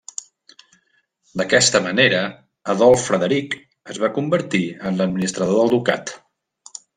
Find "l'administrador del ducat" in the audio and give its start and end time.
5.03-6.17